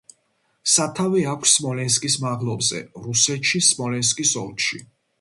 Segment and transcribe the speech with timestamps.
[0.75, 4.87] სათავე აქვს სმოლენსკის მაღლობზე, რუსეთში სმოლენსკის ოლქში.